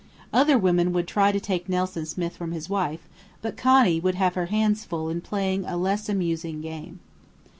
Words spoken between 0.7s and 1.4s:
would try to